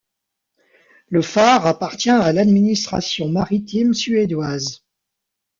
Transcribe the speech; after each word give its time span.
Le 1.09 1.21
phare 1.21 1.67
appartient 1.67 2.09
à 2.09 2.33
l'administration 2.33 3.29
maritime 3.29 3.93
suédoise. 3.93 4.79